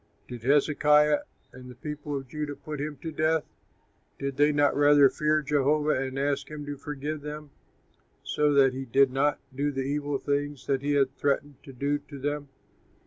[0.29, 1.19] "'"Did Hezekiah
[1.53, 3.43] and the people of Judah put him to death?
[4.17, 7.51] Did they not rather fear Jehovah and ask him to forgive them,
[8.23, 11.99] so that he did not do the evil things that he had threatened to do
[11.99, 12.49] to them?